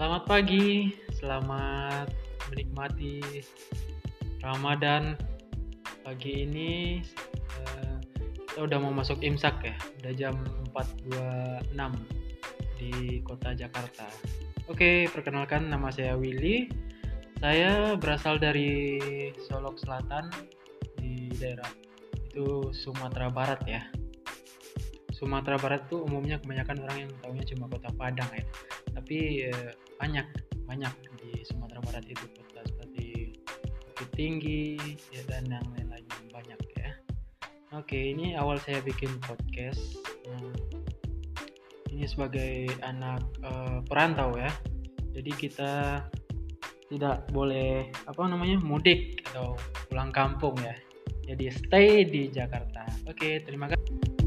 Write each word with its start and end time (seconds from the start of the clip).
Selamat 0.00 0.24
pagi, 0.24 0.96
selamat 1.12 2.08
menikmati 2.48 3.20
Ramadan. 4.40 5.12
Pagi 6.00 6.48
ini 6.48 7.04
uh, 7.60 8.00
kita 8.32 8.64
udah 8.64 8.80
mau 8.80 8.96
masuk 8.96 9.20
imsak 9.20 9.60
ya, 9.60 9.76
udah 10.00 10.12
jam 10.16 10.40
4.26 10.72 12.80
di 12.80 13.20
kota 13.28 13.52
Jakarta. 13.52 14.08
Oke, 14.72 15.04
perkenalkan 15.12 15.68
nama 15.68 15.92
saya 15.92 16.16
Willy. 16.16 16.72
Saya 17.36 17.92
berasal 18.00 18.40
dari 18.40 18.96
Solok 19.52 19.84
Selatan 19.84 20.32
di 20.96 21.28
daerah 21.36 21.68
itu 22.16 22.72
Sumatera 22.72 23.28
Barat 23.28 23.60
ya. 23.68 23.84
Sumatera 25.12 25.60
Barat 25.60 25.92
tuh 25.92 26.08
umumnya 26.08 26.40
kebanyakan 26.40 26.88
orang 26.88 26.98
yang 27.04 27.12
tahunya 27.20 27.44
cuma 27.52 27.68
kota 27.68 27.92
Padang 27.92 28.32
ya 28.32 28.48
tapi 29.00 29.48
eh, 29.48 29.72
banyak 30.00 30.26
banyak 30.64 30.94
di 31.20 31.44
Sumatera 31.44 31.84
Barat 31.84 32.04
itu 32.08 32.24
kota 32.32 32.64
seperti 32.64 33.36
Bukit 33.84 34.08
Tinggi 34.16 34.80
ya, 35.12 35.20
dan 35.28 35.44
yang 35.52 35.66
lain-lain 35.76 36.08
banyak 36.32 36.60
ya. 36.80 36.90
Oke 37.76 38.16
ini 38.16 38.32
awal 38.34 38.56
saya 38.64 38.80
bikin 38.80 39.12
podcast. 39.20 40.00
Nah, 40.24 40.56
ini 41.92 42.08
sebagai 42.08 42.72
anak 42.80 43.20
uh, 43.44 43.84
perantau 43.84 44.32
ya. 44.40 44.48
Jadi 45.12 45.30
kita 45.36 46.02
tidak 46.88 47.28
boleh 47.30 47.92
apa 48.08 48.24
namanya 48.24 48.56
mudik 48.64 49.20
atau 49.30 49.54
pulang 49.92 50.10
kampung 50.10 50.56
ya. 50.64 50.74
Jadi 51.28 51.44
stay 51.52 52.08
di 52.08 52.32
Jakarta. 52.32 52.88
Oke 53.04 53.44
terima 53.44 53.68
kasih 53.68 54.19